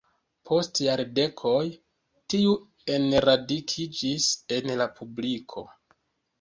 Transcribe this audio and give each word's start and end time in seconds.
Post 0.49 0.79
jardekoj 0.85 1.59
tiu 2.35 2.57
enradikiĝis 2.95 4.33
en 4.59 4.77
la 4.83 4.91
publiko. 4.99 5.69